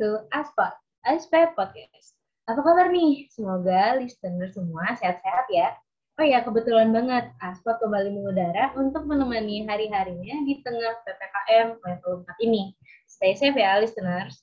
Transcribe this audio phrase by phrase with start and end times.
[0.00, 0.72] to Aspot,
[1.04, 2.16] Aspot Podcast.
[2.48, 3.28] Apa kabar nih?
[3.28, 5.76] Semoga listener semua sehat-sehat ya.
[6.16, 12.46] Oh ya, kebetulan banget Aspot kembali mengudara untuk menemani hari-harinya di tengah PPKM level 4
[12.48, 12.72] ini.
[13.04, 14.40] Stay safe ya, listeners.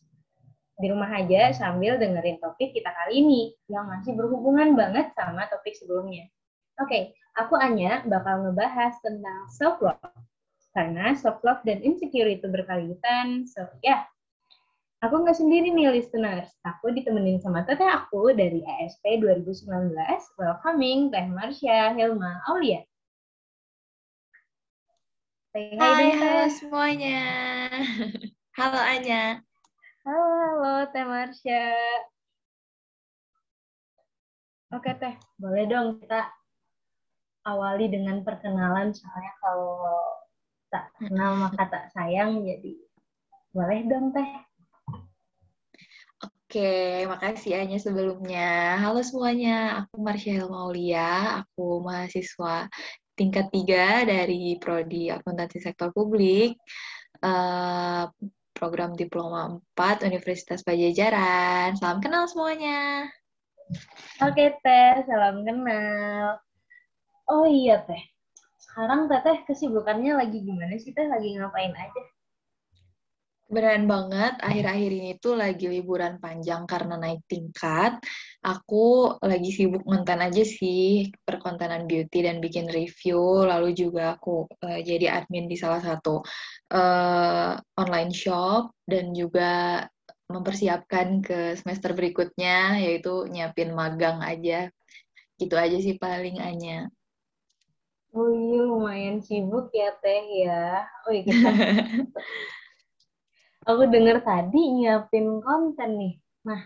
[0.77, 5.73] Di rumah aja sambil dengerin topik kita kali ini yang masih berhubungan banget sama topik
[5.73, 6.29] sebelumnya.
[6.77, 10.05] Oke, okay, aku Anya bakal ngebahas tentang self-love
[10.77, 13.49] karena self love dan insecure itu berkaitan.
[13.49, 14.05] So ya.
[14.97, 16.49] Aku nggak sendiri nih listeners.
[16.65, 19.93] Aku ditemenin sama teteh aku dari ASP 2019.
[20.41, 22.81] Welcoming Teh Marsha Hilma Aulia.
[25.53, 27.21] Hai, hai, halo semuanya.
[28.57, 29.41] Halo Anya.
[30.01, 31.65] Halo, halo Teh Marsha.
[34.73, 36.25] Oke Teh, boleh dong kita
[37.45, 39.79] awali dengan perkenalan soalnya kalau
[40.67, 42.75] tak kenal maka tak sayang jadi
[43.55, 44.46] boleh dong teh
[46.57, 48.81] Oke, makasih Anya sebelumnya.
[48.81, 52.65] Halo semuanya, aku Marsha Maulia, aku mahasiswa
[53.13, 56.57] tingkat 3 dari Prodi Akuntansi Sektor Publik,
[57.21, 58.09] uh,
[58.57, 61.77] program Diploma 4 Universitas Pajajaran.
[61.77, 63.05] Salam kenal semuanya.
[64.25, 66.41] Oke Teh, salam kenal.
[67.29, 68.01] Oh iya Teh,
[68.57, 71.05] sekarang teteh kesibukannya lagi gimana sih teh?
[71.05, 72.16] Lagi ngapain aja?
[73.47, 77.95] Beneran banget, akhir-akhir ini tuh lagi liburan panjang karena naik tingkat.
[78.43, 83.47] Aku lagi sibuk ngonten aja sih perkontenan beauty dan bikin review.
[83.47, 86.19] Lalu juga aku uh, jadi admin di salah satu
[86.75, 89.79] uh, online shop dan juga
[90.27, 94.67] mempersiapkan ke semester berikutnya, yaitu nyiapin magang aja.
[95.39, 96.91] Gitu aja sih paling Anya.
[98.11, 100.83] Oh iya, lumayan sibuk ya Teh ya.
[101.07, 101.47] Oh iya, kita.
[103.67, 106.15] Aku dengar tadi nyiapin konten nih.
[106.47, 106.63] Nah,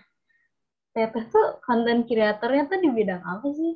[0.91, 3.71] Teh tuh konten kreatornya tuh di bidang apa sih?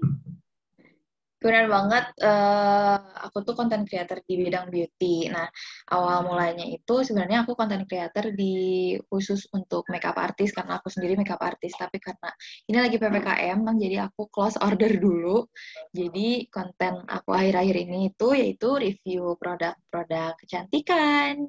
[1.39, 2.97] Benar banget, uh,
[3.29, 5.29] aku tuh konten creator di bidang beauty.
[5.29, 5.45] Nah,
[5.93, 11.13] awal mulanya itu sebenarnya aku konten creator di khusus untuk makeup artist karena aku sendiri
[11.15, 11.77] makeup artist.
[11.77, 12.33] Tapi karena
[12.65, 15.45] ini lagi ppkm, jadi aku close order dulu.
[15.93, 21.45] Jadi konten aku akhir-akhir ini itu yaitu review produk-produk kecantikan,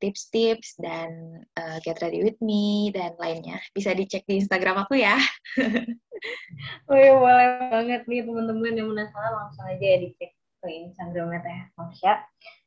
[0.00, 3.60] tips-tips dan uh, get ready with me dan lainnya.
[3.76, 5.20] Bisa dicek di Instagram aku ya.
[6.90, 11.60] oh iya, boleh banget nih teman-teman yang penasaran langsung aja ya dicek ke Instagramnya Teh
[11.76, 12.14] Marsha.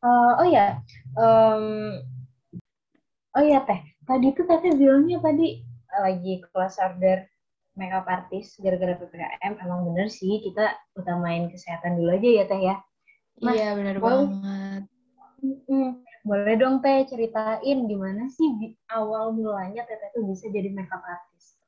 [0.01, 0.81] Uh, oh ya,
[1.17, 1.63] um,
[3.37, 5.61] oh ya Teh, tadi tuh Teh bilangnya tadi
[5.93, 7.29] lagi kelas order
[7.73, 12.75] makeup artist gara-gara PPKM emang bener sih kita utamain kesehatan dulu aja ya Teh ya.
[13.41, 14.85] Nah, iya bener banget.
[15.43, 21.59] Hmm, boleh dong Teh ceritain gimana sih awal mulanya Teh tuh bisa jadi makeup artist?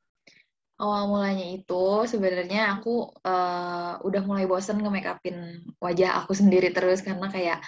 [0.80, 7.04] Awal mulanya itu sebenarnya aku uh, udah mulai bosen nge-make upin wajah aku sendiri terus
[7.04, 7.60] karena kayak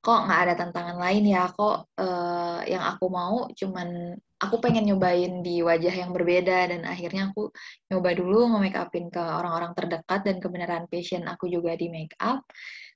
[0.00, 5.44] kok nggak ada tantangan lain ya kok uh, yang aku mau cuman aku pengen nyobain
[5.44, 7.52] di wajah yang berbeda dan akhirnya aku
[7.92, 12.40] nyoba dulu nge-make upin ke orang-orang terdekat dan kebenaran passion aku juga di make up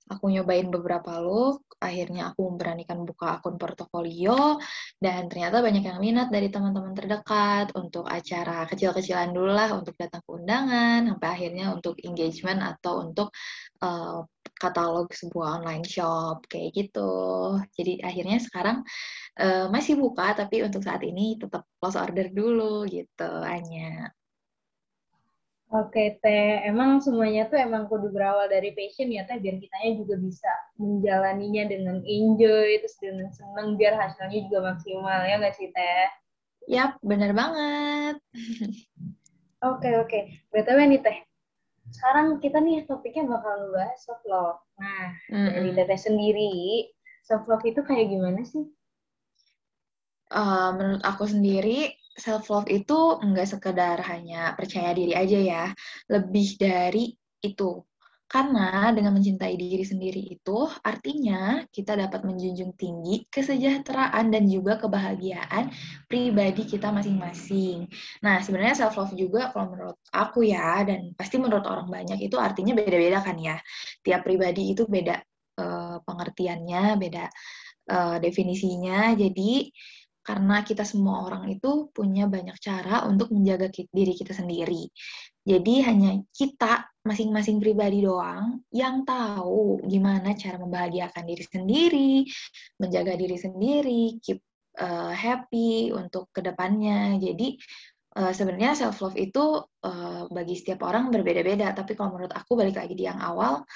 [0.04, 4.60] aku nyobain beberapa look, akhirnya aku memberanikan buka akun portofolio,
[5.00, 10.20] dan ternyata banyak yang minat dari teman-teman terdekat untuk acara kecil-kecilan dulu lah, untuk datang
[10.20, 13.28] ke undangan, sampai akhirnya untuk engagement atau untuk
[13.80, 17.12] uh, katalog sebuah online shop, kayak gitu.
[17.76, 18.84] Jadi akhirnya sekarang
[19.40, 24.12] uh, masih buka, tapi untuk saat ini tetap close order dulu gitu, hanya.
[25.74, 30.14] Oke teh, emang semuanya tuh emang kudu berawal dari passion ya teh, biar kitanya juga
[30.22, 30.46] bisa
[30.78, 36.06] menjalaninya dengan enjoy, terus dengan seneng, biar hasilnya juga maksimal ya nggak sih teh?
[36.70, 38.22] Yap, bener banget.
[39.66, 40.18] Oke oke,
[40.54, 41.18] btw nih teh,
[41.90, 44.62] sekarang kita nih topiknya bakal ngebahas self love.
[44.78, 45.48] Nah, mm -hmm.
[45.58, 46.54] dari teteh sendiri,
[47.26, 48.62] self love itu kayak gimana sih?
[50.30, 55.64] Uh, menurut aku sendiri, self love itu enggak sekedar hanya percaya diri aja ya,
[56.10, 57.82] lebih dari itu.
[58.24, 65.70] Karena dengan mencintai diri sendiri itu artinya kita dapat menjunjung tinggi kesejahteraan dan juga kebahagiaan
[66.08, 67.86] pribadi kita masing-masing.
[68.24, 72.34] Nah, sebenarnya self love juga kalau menurut aku ya dan pasti menurut orang banyak itu
[72.40, 73.60] artinya beda-beda kan ya.
[74.02, 75.20] Tiap pribadi itu beda
[75.60, 77.24] uh, pengertiannya, beda
[77.92, 79.14] uh, definisinya.
[79.14, 79.68] Jadi
[80.24, 84.88] karena kita semua orang itu punya banyak cara untuk menjaga diri kita sendiri.
[85.44, 92.12] Jadi hanya kita masing-masing pribadi doang yang tahu gimana cara membahagiakan diri sendiri,
[92.80, 94.40] menjaga diri sendiri, keep
[94.80, 97.20] uh, happy untuk ke depannya.
[97.20, 97.60] Jadi
[98.16, 101.76] uh, sebenarnya self love itu uh, bagi setiap orang berbeda-beda.
[101.76, 103.68] Tapi kalau menurut aku balik lagi di yang awal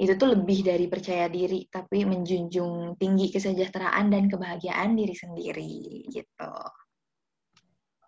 [0.00, 6.52] itu tuh lebih dari percaya diri, tapi menjunjung tinggi kesejahteraan dan kebahagiaan diri sendiri gitu.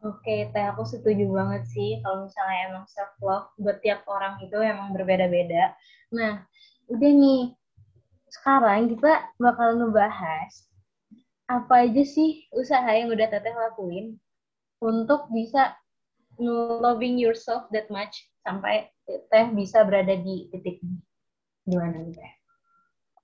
[0.03, 4.56] Oke, teh aku setuju banget sih kalau misalnya emang self love buat tiap orang itu
[4.56, 5.77] emang berbeda-beda.
[6.11, 6.43] Nah,
[6.89, 7.55] udah nih.
[8.33, 10.73] Sekarang kita bakal ngebahas
[11.44, 14.17] apa aja sih usaha yang udah teteh lakuin
[14.81, 15.77] untuk bisa
[16.81, 20.99] loving yourself that much sampai teh bisa berada di titik ini.
[21.62, 22.32] Gimana nih teh?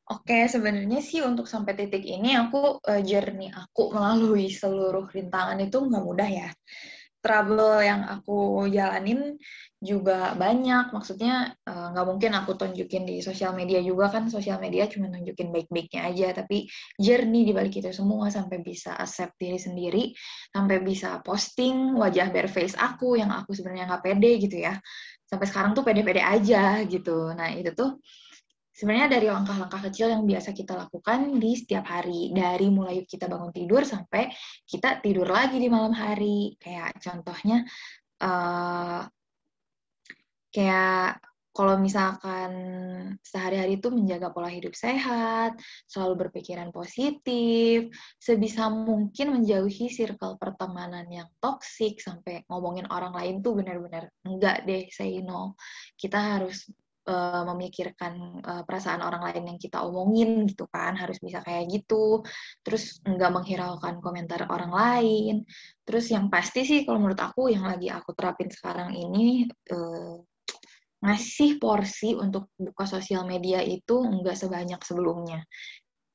[0.09, 5.77] Oke, sebenarnya sih untuk sampai titik ini aku uh, journey aku melalui seluruh rintangan itu
[5.85, 6.49] nggak mudah ya.
[7.21, 9.37] Trouble yang aku jalanin
[9.77, 10.97] juga banyak.
[10.97, 14.33] Maksudnya uh, nggak mungkin aku tunjukin di sosial media juga kan.
[14.33, 16.41] Sosial media cuma nunjukin baik-baiknya aja.
[16.41, 16.65] Tapi
[16.97, 20.17] journey di balik itu semua sampai bisa accept diri sendiri,
[20.57, 24.73] sampai bisa posting wajah bare face aku yang aku sebenarnya nggak pede gitu ya.
[25.29, 27.29] Sampai sekarang tuh pede-pede aja gitu.
[27.37, 28.01] Nah itu tuh
[28.79, 33.51] Sebenarnya dari langkah-langkah kecil yang biasa kita lakukan di setiap hari, dari mulai kita bangun
[33.51, 34.31] tidur sampai
[34.71, 36.55] kita tidur lagi di malam hari.
[36.63, 37.67] Kayak contohnya,
[38.23, 39.03] uh,
[40.55, 41.19] kayak
[41.51, 42.53] kalau misalkan
[43.19, 45.59] sehari-hari itu menjaga pola hidup sehat,
[45.91, 53.59] selalu berpikiran positif, sebisa mungkin menjauhi circle pertemanan yang toksik sampai ngomongin orang lain tuh
[53.59, 55.59] benar-benar enggak deh, say no.
[55.99, 56.71] Kita harus
[57.09, 62.21] uh, memikirkan uh, perasaan orang lain yang kita omongin gitu kan harus bisa kayak gitu.
[62.61, 65.35] Terus nggak menghiraukan komentar orang lain.
[65.89, 70.21] Terus yang pasti sih kalau menurut aku yang lagi aku terapin sekarang ini uh,
[70.99, 75.41] ngasih porsi untuk buka sosial media itu nggak sebanyak sebelumnya.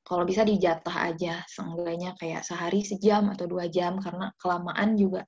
[0.04, 5.24] Kalau bisa dijatah aja seenggaknya kayak sehari sejam atau dua jam karena kelamaan juga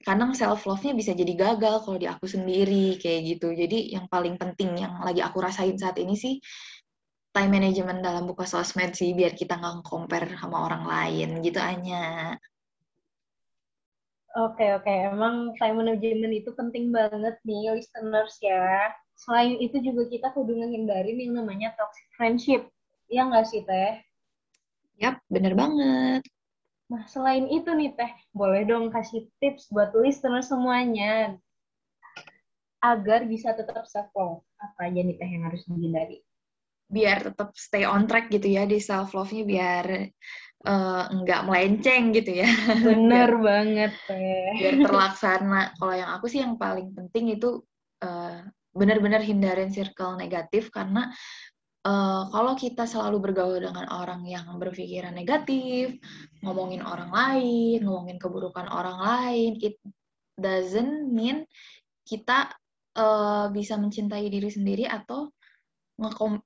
[0.00, 3.52] kadang self love-nya bisa jadi gagal kalau di aku sendiri kayak gitu.
[3.52, 6.40] Jadi yang paling penting yang lagi aku rasain saat ini sih
[7.30, 12.34] time management dalam buka sosmed sih biar kita nggak compare sama orang lain gitu hanya.
[14.30, 18.94] Oke oke, emang time management itu penting banget nih listeners ya.
[19.18, 22.62] Selain itu juga kita kudu ngehindarin yang namanya toxic friendship.
[23.10, 24.00] Iya nggak sih Teh?
[25.02, 26.22] Yap, bener banget.
[26.90, 31.38] Nah, selain itu nih Teh, boleh dong kasih tips buat listener semuanya
[32.82, 34.42] agar bisa tetap self love.
[34.58, 36.18] Apa aja nih Teh yang harus dihindari?
[36.90, 39.86] Biar tetap stay on track gitu ya di self love-nya biar
[40.66, 42.50] uh, nggak melenceng gitu ya.
[42.90, 44.50] Bener biar, banget Teh.
[44.58, 45.62] Biar terlaksana.
[45.78, 47.62] Kalau yang aku sih yang paling penting itu
[48.02, 48.42] uh,
[48.74, 51.06] benar-benar hindarin circle negatif karena
[51.86, 55.96] uh, kalau kita selalu bergaul dengan orang yang berpikiran negatif,
[56.44, 59.76] ngomongin orang lain, ngomongin keburukan orang lain, it
[60.36, 61.44] doesn't mean
[62.04, 62.52] kita
[62.96, 65.30] uh, bisa mencintai diri sendiri atau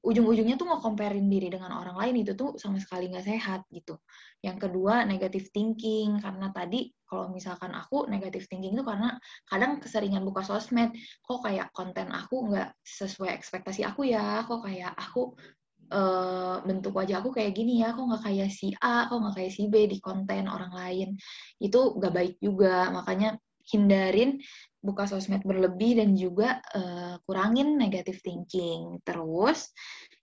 [0.02, 3.96] ujung-ujungnya tuh nge-comparein diri dengan orang lain itu tuh sama sekali nggak sehat gitu.
[4.42, 6.18] Yang kedua negative thinking.
[6.18, 9.14] Karena tadi kalau misalkan aku negative thinking itu karena
[9.46, 10.90] kadang keseringan buka sosmed.
[11.22, 15.38] Kok kayak konten aku nggak sesuai ekspektasi aku ya, kok kayak aku
[15.94, 19.52] uh, bentuk wajah aku kayak gini ya, kok nggak kayak si A, kok nggak kayak
[19.54, 21.14] si B di konten orang lain.
[21.62, 24.44] Itu nggak baik juga, makanya hindarin
[24.84, 29.00] buka sosmed berlebih dan juga uh, kurangin negative thinking.
[29.00, 29.72] Terus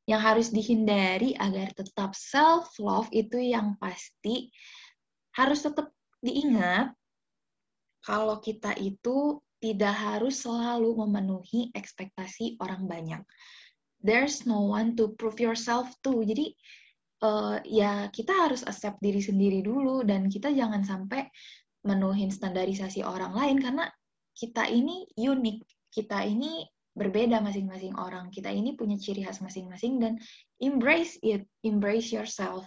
[0.05, 4.53] yang harus dihindari agar tetap self love itu yang pasti
[5.33, 5.89] harus tetap
[6.21, 6.93] diingat
[8.05, 13.21] kalau kita itu tidak harus selalu memenuhi ekspektasi orang banyak.
[14.01, 16.25] There's no one to prove yourself to.
[16.25, 16.53] Jadi
[17.21, 21.29] uh, ya kita harus accept diri sendiri dulu dan kita jangan sampai
[21.85, 23.85] menuhin standarisasi orang lain karena
[24.41, 25.57] kita ini unik,
[25.93, 26.65] kita ini
[26.98, 30.17] berbeda masing-masing orang, kita ini punya ciri khas masing-masing dan
[30.57, 32.65] embrace it, embrace yourself.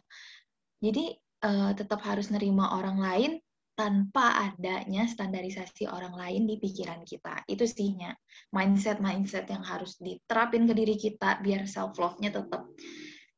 [0.78, 3.32] Jadi uh, tetap harus nerima orang lain
[3.74, 7.42] tanpa adanya standarisasi orang lain di pikiran kita.
[7.50, 8.14] Itu sihnya
[8.54, 12.70] mindset-mindset yang harus diterapin ke diri kita biar self love-nya tetap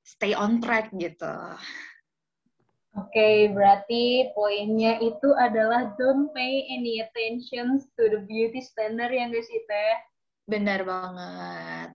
[0.05, 1.57] stay on track gitu.
[2.97, 9.29] Oke, okay, berarti poinnya itu adalah don't pay any attention to the beauty standard yang
[9.29, 9.97] guys itu Teh?
[10.49, 11.93] Benar banget.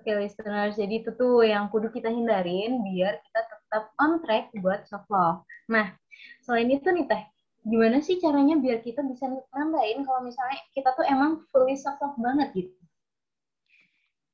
[0.00, 4.56] Oke, okay, listeners, jadi itu tuh yang kudu kita hindarin biar kita tetap on track
[4.56, 5.44] buat self love.
[5.68, 5.92] Nah,
[6.40, 7.22] selain itu nih Teh,
[7.60, 12.16] gimana sih caranya biar kita bisa nandain kalau misalnya kita tuh emang fully self love
[12.16, 12.72] banget gitu?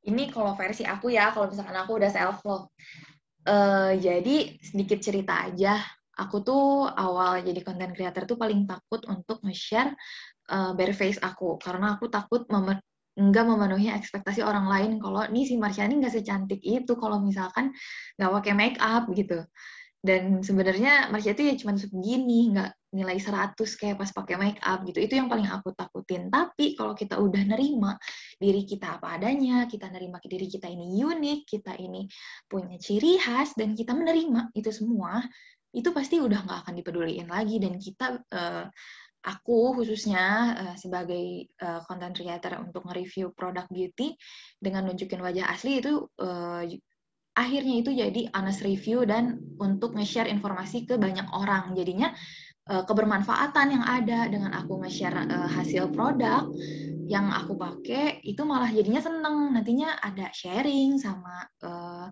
[0.06, 2.70] Ini kalau versi aku ya, kalau misalkan aku udah self love
[3.42, 5.82] Uh, jadi sedikit cerita aja.
[6.12, 9.96] Aku tuh awal jadi content creator tuh paling takut untuk nge-share
[10.52, 12.78] uh, bare face aku karena aku takut mem
[13.12, 17.68] nggak memenuhi ekspektasi orang lain kalau nih si Marsyani nggak secantik itu kalau misalkan
[18.16, 19.44] nggak pakai make up gitu
[20.00, 24.84] dan sebenarnya Marsha itu ya cuma segini nggak nilai 100 kayak pas pakai make up
[24.84, 25.00] gitu.
[25.00, 26.28] Itu yang paling aku takutin.
[26.28, 27.96] Tapi kalau kita udah nerima
[28.36, 32.04] diri kita apa adanya kita nerima diri kita ini unik kita ini
[32.44, 35.24] punya ciri khas dan kita menerima itu semua
[35.72, 37.56] itu pasti udah nggak akan dipeduliin lagi.
[37.56, 38.68] Dan kita uh,
[39.24, 44.12] aku khususnya uh, sebagai uh, content creator untuk nge-review produk beauty
[44.60, 46.66] dengan nunjukin wajah asli itu uh,
[47.32, 51.72] akhirnya itu jadi honest review dan untuk nge-share informasi ke banyak orang.
[51.72, 52.12] Jadinya
[52.70, 56.46] uh, kebermanfaatan yang ada dengan aku nge-share uh, hasil produk
[57.10, 59.52] yang aku pakai itu malah jadinya seneng.
[59.52, 62.08] Nantinya ada sharing sama uh,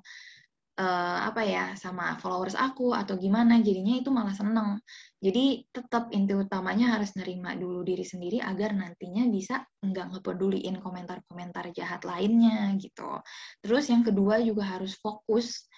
[0.81, 4.81] uh, apa ya sama followers aku atau gimana jadinya itu malah seneng.
[5.21, 11.71] Jadi tetap inti utamanya harus nerima dulu diri sendiri agar nantinya bisa nggak ngepeduliin komentar-komentar
[11.77, 13.21] jahat lainnya gitu.
[13.61, 15.69] Terus yang kedua juga harus fokus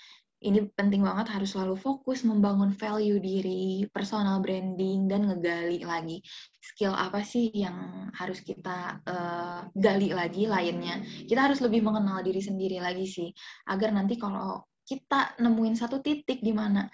[0.42, 6.18] ini penting banget harus selalu fokus membangun value diri, personal branding, dan ngegali lagi
[6.62, 11.02] skill apa sih yang harus kita uh, gali lagi lainnya.
[11.26, 13.30] Kita harus lebih mengenal diri sendiri lagi sih,
[13.70, 16.90] agar nanti kalau kita nemuin satu titik di mana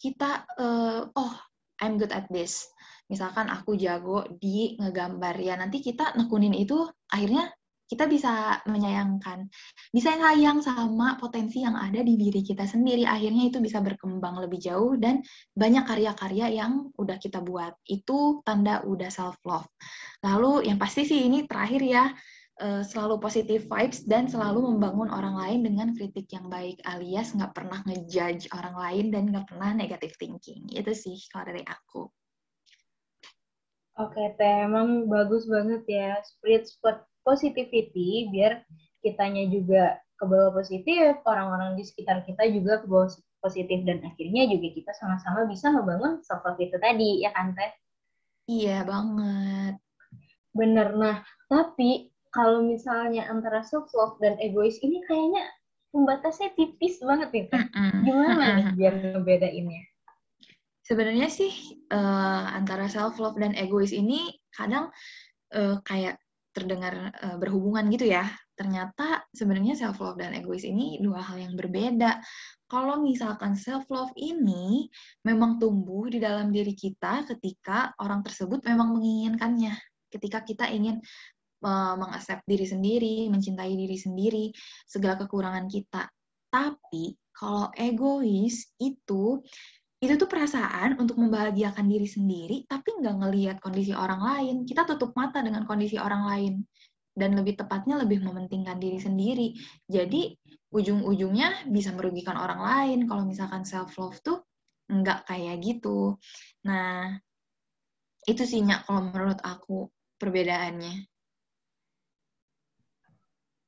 [0.00, 1.34] kita uh, oh
[1.80, 2.64] I'm good at this
[3.06, 7.54] misalkan aku jago di ngegambar ya nanti kita nekunin itu akhirnya
[7.86, 9.46] kita bisa menyayangkan
[9.94, 13.06] bisa sayang sama potensi yang ada di diri kita sendiri.
[13.06, 15.22] Akhirnya itu bisa berkembang lebih jauh dan
[15.54, 17.78] banyak karya-karya yang udah kita buat.
[17.86, 19.70] Itu tanda udah self love
[20.24, 22.04] lalu yang pasti sih ini terakhir ya
[22.62, 27.52] uh, selalu positif vibes dan selalu membangun orang lain dengan kritik yang baik alias nggak
[27.52, 30.66] pernah ngejudge orang lain dan nggak pernah negative thinking.
[30.72, 32.08] Itu sih kalau dari aku.
[33.96, 36.20] Oke teh emang bagus banget ya.
[36.20, 36.68] Spirit
[37.26, 38.62] positivity biar
[39.02, 43.10] kitanya juga ke bawah positif orang-orang di sekitar kita juga ke bawah
[43.42, 47.70] positif dan akhirnya juga kita sama-sama bisa membangun self love itu tadi ya kan teh?
[48.46, 49.74] Iya banget.
[50.56, 50.88] Bener.
[50.96, 55.44] Nah tapi kalau misalnya antara self love dan egois ini kayaknya
[55.92, 57.68] pembatasnya tipis banget nih kan?
[58.02, 59.82] Gimana nih biar ngebedainnya?
[60.86, 64.88] Sebenarnya sih uh, antara self love dan egois ini kadang
[65.52, 66.16] uh, kayak
[66.56, 68.24] terdengar uh, berhubungan gitu ya.
[68.56, 72.24] Ternyata sebenarnya self love dan egois ini dua hal yang berbeda.
[72.64, 74.88] Kalau misalkan self love ini
[75.28, 79.76] memang tumbuh di dalam diri kita ketika orang tersebut memang menginginkannya.
[80.08, 81.04] Ketika kita ingin
[81.66, 84.44] mengaccept diri sendiri, mencintai diri sendiri,
[84.86, 86.06] segala kekurangan kita.
[86.52, 89.44] Tapi kalau egois itu
[89.96, 94.56] itu tuh perasaan untuk membahagiakan diri sendiri, tapi nggak ngelihat kondisi orang lain.
[94.68, 96.54] Kita tutup mata dengan kondisi orang lain.
[97.16, 99.56] Dan lebih tepatnya lebih mementingkan diri sendiri.
[99.88, 100.36] Jadi
[100.68, 102.98] ujung-ujungnya bisa merugikan orang lain.
[103.08, 104.44] Kalau misalkan self-love tuh
[104.92, 106.20] nggak kayak gitu.
[106.68, 107.16] Nah,
[108.28, 109.88] itu sih kalau menurut aku
[110.20, 111.15] perbedaannya.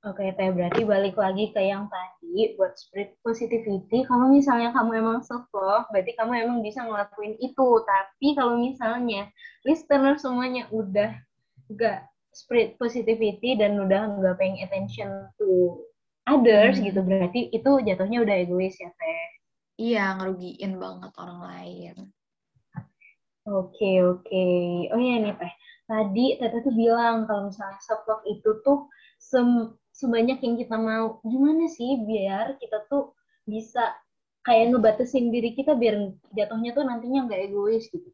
[0.07, 5.19] Oke, Teh, berarti balik lagi ke yang tadi, buat spread positivity, kalau misalnya kamu emang
[5.26, 7.69] self-love, berarti kamu emang bisa ngelakuin itu.
[7.83, 9.26] Tapi kalau misalnya
[9.67, 11.19] listener semuanya udah
[11.75, 15.83] gak spread positivity dan udah nggak paying attention to
[16.31, 16.95] others hmm.
[16.95, 19.28] gitu, berarti itu jatuhnya udah egois ya, Teh?
[19.83, 21.97] Iya, ngerugiin banget orang lain.
[23.50, 24.47] Oke, oke.
[24.95, 25.52] Oh iya nih, Teh.
[25.90, 28.87] Tadi Tete tuh bilang kalau misalnya self-love itu tuh
[29.19, 31.19] sem sebanyak yang kita mau.
[31.26, 33.99] Gimana sih biar kita tuh bisa
[34.47, 38.07] kayak ngebatasin diri kita biar jatuhnya tuh nantinya nggak egois gitu.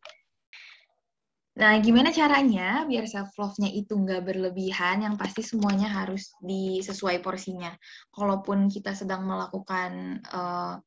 [1.54, 5.06] Nah, gimana caranya biar self love-nya itu nggak berlebihan?
[5.06, 7.70] Yang pasti semuanya harus disesuai porsinya.
[8.10, 10.82] Kalaupun kita sedang melakukan uh,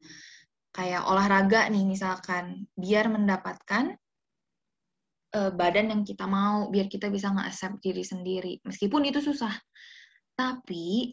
[0.76, 3.96] kayak olahraga nih misalkan, biar mendapatkan
[5.40, 8.54] uh, badan yang kita mau, biar kita bisa nge-accept diri sendiri.
[8.68, 9.56] Meskipun itu susah.
[10.38, 11.10] Tapi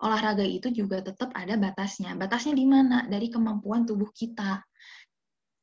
[0.00, 2.16] olahraga itu juga tetap ada batasnya.
[2.16, 3.04] Batasnya di mana?
[3.04, 4.64] Dari kemampuan tubuh kita.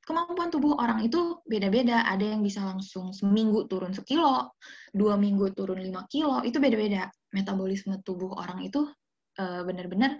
[0.01, 2.05] Kemampuan tubuh orang itu beda-beda.
[2.05, 4.53] Ada yang bisa langsung seminggu turun sekilo,
[4.93, 7.09] dua minggu turun lima kilo, itu beda-beda.
[7.33, 8.85] Metabolisme tubuh orang itu
[9.41, 10.17] uh, benar-benar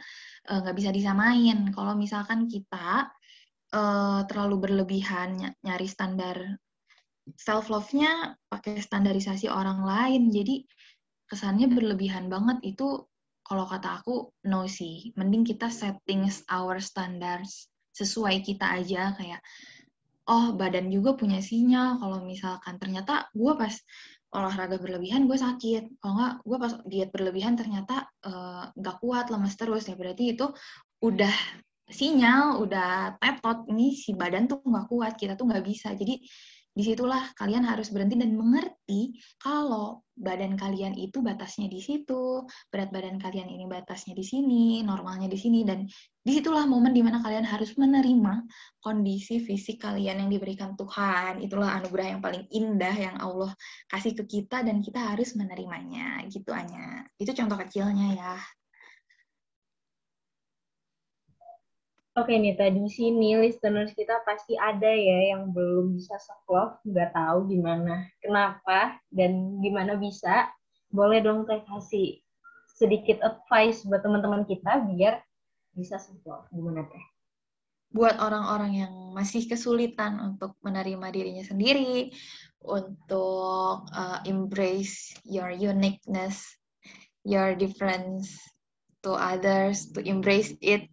[0.49, 1.69] uh, nggak bisa disamain.
[1.73, 3.09] Kalau misalkan kita
[3.73, 6.37] uh, terlalu berlebihan nyari standar
[7.37, 10.65] self love-nya pakai standarisasi orang lain, jadi
[11.31, 12.75] kesannya berlebihan banget.
[12.75, 13.07] Itu
[13.47, 15.15] kalau kata aku no sih.
[15.15, 19.15] Mending kita setting our standards sesuai kita aja.
[19.15, 19.39] Kayak
[20.27, 22.03] oh badan juga punya sinyal.
[22.03, 23.71] Kalau misalkan ternyata gue pas
[24.35, 26.03] olahraga berlebihan gue sakit.
[26.03, 28.11] Kalau nggak gue pas diet berlebihan ternyata
[28.75, 29.87] nggak uh, kuat lemas terus.
[29.87, 30.51] Ya berarti itu
[30.99, 31.33] udah
[31.91, 35.95] sinyal udah tetot ini si badan tuh nggak kuat kita tuh nggak bisa.
[35.95, 36.19] Jadi
[36.71, 42.93] di situlah kalian harus berhenti dan mengerti kalau badan kalian itu batasnya di situ, berat
[42.93, 45.83] badan kalian ini batasnya di sini, normalnya di sini, dan
[46.21, 48.45] di situlah momen di mana kalian harus menerima
[48.79, 51.41] kondisi fisik kalian yang diberikan Tuhan.
[51.43, 53.51] Itulah anugerah yang paling indah yang Allah
[53.89, 57.03] kasih ke kita dan kita harus menerimanya, gitu hanya.
[57.17, 58.35] Itu contoh kecilnya ya.
[62.11, 67.47] Oke nih, tadi sini listeners kita pasti ada ya yang belum bisa self-love, nggak tahu
[67.47, 70.51] gimana, kenapa, dan gimana bisa.
[70.91, 72.19] Boleh dong teh kasih
[72.67, 75.23] sedikit advice buat teman-teman kita biar
[75.71, 76.51] bisa self-love.
[76.51, 77.03] Gimana teh?
[77.95, 82.11] Buat orang-orang yang masih kesulitan untuk menerima dirinya sendiri,
[82.59, 86.43] untuk uh, embrace your uniqueness,
[87.23, 88.35] your difference
[88.99, 90.91] to others, to embrace it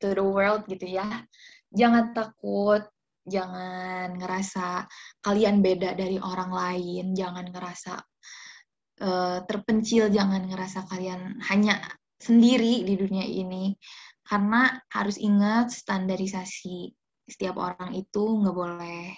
[0.00, 1.22] to the world gitu ya.
[1.70, 2.82] Jangan takut,
[3.22, 4.88] jangan ngerasa
[5.22, 7.94] kalian beda dari orang lain, jangan ngerasa
[9.04, 11.78] uh, terpencil, jangan ngerasa kalian hanya
[12.18, 13.76] sendiri di dunia ini.
[14.24, 16.90] Karena harus ingat standarisasi
[17.30, 19.14] setiap orang itu nggak boleh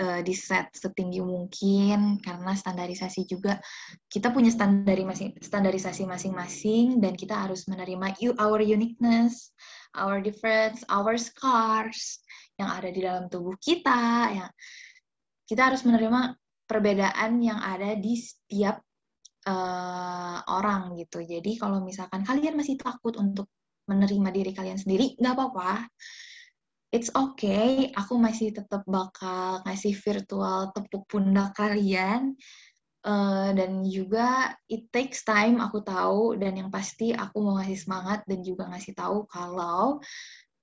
[0.00, 3.60] uh, di set setinggi mungkin karena standarisasi juga
[4.08, 9.52] kita punya standari masing standarisasi masing-masing dan kita harus menerima you our uniqueness
[9.96, 12.20] our difference, our scars
[12.56, 14.32] yang ada di dalam tubuh kita.
[14.32, 14.50] Yang
[15.48, 18.80] kita harus menerima perbedaan yang ada di setiap
[19.48, 21.20] uh, orang gitu.
[21.20, 23.50] Jadi kalau misalkan kalian masih takut untuk
[23.90, 25.86] menerima diri kalian sendiri, nggak apa-apa.
[26.92, 32.36] It's okay, aku masih tetap bakal ngasih virtual tepuk pundak kalian
[33.02, 38.22] Uh, dan juga it takes time aku tahu dan yang pasti aku mau ngasih semangat
[38.30, 39.98] dan juga ngasih tahu kalau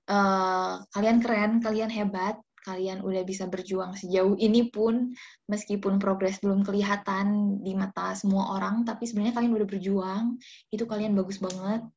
[0.08, 5.12] uh, kalian keren, kalian hebat, kalian udah bisa berjuang sejauh ini pun
[5.48, 10.24] meskipun progres belum kelihatan di mata semua orang tapi sebenarnya kalian udah berjuang
[10.68, 11.88] itu kalian bagus banget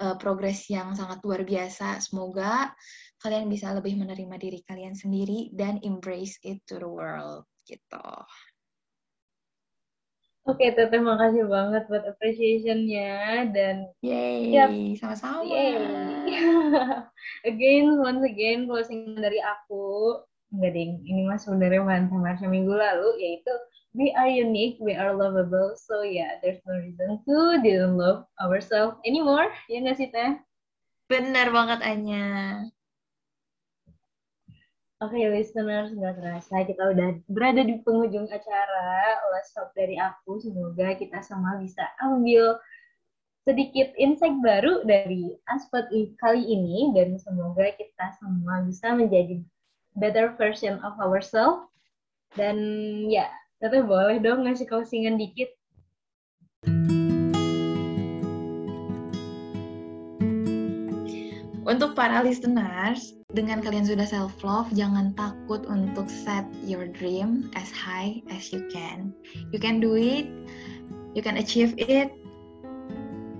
[0.00, 2.72] uh, progres yang sangat luar biasa semoga
[3.20, 8.08] kalian bisa lebih menerima diri kalian sendiri dan embrace it to the world gitu.
[10.42, 14.74] Oke, okay, Teteh makasih banget buat appreciation-nya dan Yay, yep.
[14.98, 15.46] sama-sama.
[17.50, 20.18] again, once again closing dari aku.
[20.50, 23.54] Enggak ding, ini mas sebenarnya mantan Marsha minggu lalu yaitu
[23.94, 25.78] we are unique, we are lovable.
[25.78, 29.46] So yeah, there's no reason to didn't love ourselves anymore.
[29.70, 30.42] Ya nggak sih, Teh?
[31.06, 32.66] Bener banget, Anya.
[35.02, 40.38] Oke, okay, listeners, nggak terasa kita udah berada di penghujung acara Let's Talk dari aku.
[40.38, 42.54] Semoga kita semua bisa ambil
[43.42, 45.90] sedikit insight baru dari aspek
[46.22, 49.42] kali ini dan semoga kita semua bisa menjadi
[49.98, 51.66] better version of ourselves.
[52.38, 52.62] Dan
[53.10, 53.26] ya,
[53.58, 55.50] teteh boleh dong ngasih closingan dikit.
[61.72, 67.72] Untuk para listeners, dengan kalian sudah self love, jangan takut untuk set your dream as
[67.72, 69.16] high as you can.
[69.48, 70.28] You can do it,
[71.16, 72.12] you can achieve it.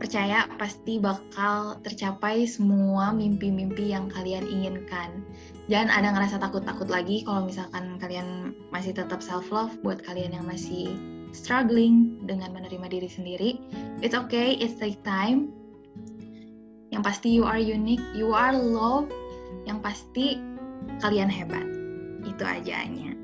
[0.00, 5.20] Percaya pasti bakal tercapai semua mimpi-mimpi yang kalian inginkan.
[5.68, 10.48] Jangan ada ngerasa takut-takut lagi kalau misalkan kalian masih tetap self love buat kalian yang
[10.48, 10.96] masih
[11.36, 13.50] struggling dengan menerima diri sendiri.
[14.00, 15.61] It's okay, it's take time.
[16.92, 19.16] Yang pasti you are unique, you are loved,
[19.64, 20.36] yang pasti
[21.00, 21.64] kalian hebat.
[22.28, 23.16] Itu aja Anya.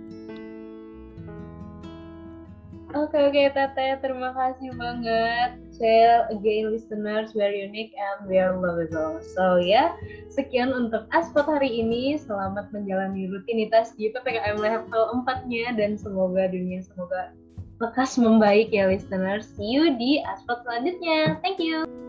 [2.96, 5.60] Oke okay, oke okay, Tete, terima kasih banget.
[5.76, 9.20] Share again listeners, we are unique and we are lovable.
[9.20, 9.88] So ya, yeah,
[10.32, 12.16] sekian untuk Aspot hari ini.
[12.16, 17.36] Selamat menjalani rutinitas di PPKM level 4-nya dan semoga dunia semoga
[17.76, 19.44] lekas membaik ya listeners.
[19.52, 21.36] See you di Aspot selanjutnya.
[21.44, 22.07] Thank you.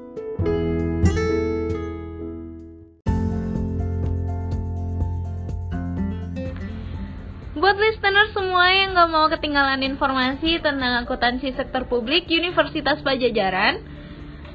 [7.69, 13.85] Buat listener semua yang gak mau ketinggalan informasi tentang akuntansi sektor publik Universitas Pajajaran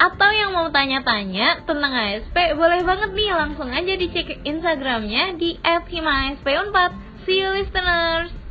[0.02, 6.76] atau yang mau tanya-tanya tentang ASP, boleh banget nih langsung aja dicek Instagramnya di @himaasp4.
[7.22, 8.43] See you listeners!